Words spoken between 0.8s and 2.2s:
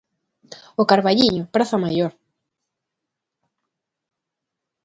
O Carballiño, Praza Maior.